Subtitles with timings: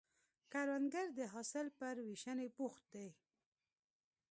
[0.51, 3.09] کروندګر د حاصل پر ویشنې بوخت دی